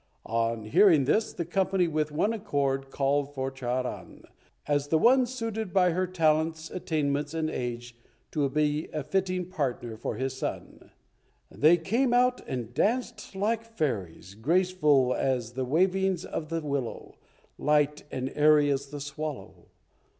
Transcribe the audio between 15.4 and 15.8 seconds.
the